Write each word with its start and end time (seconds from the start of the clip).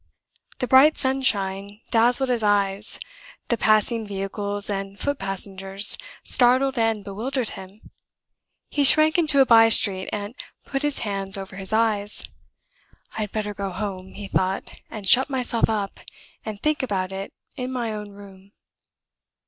The 0.57 0.65
bright 0.65 0.97
sunshine 0.97 1.79
dazzled 1.91 2.29
his 2.29 2.41
eyes, 2.41 2.99
the 3.49 3.55
passing 3.59 4.03
vehicles 4.07 4.67
and 4.67 4.99
foot 4.99 5.19
passengers 5.19 5.95
startled 6.23 6.75
and 6.79 7.03
bewildered 7.03 7.51
him. 7.51 7.91
He 8.71 8.83
shrank 8.83 9.19
into 9.19 9.41
a 9.41 9.45
by 9.45 9.69
street, 9.69 10.09
and 10.11 10.33
put 10.65 10.81
his 10.81 11.01
hand 11.05 11.37
over 11.37 11.55
his 11.55 11.71
eyes. 11.71 12.27
"I'd 13.15 13.31
better 13.31 13.53
go 13.53 13.69
home," 13.69 14.13
he 14.13 14.27
thought, 14.27 14.79
"and 14.89 15.07
shut 15.07 15.29
myself 15.29 15.69
up, 15.69 15.99
and 16.43 16.59
think 16.59 16.81
about 16.81 17.11
it 17.11 17.31
in 17.55 17.71
my 17.71 17.93
own 17.93 18.09
room." 18.09 18.53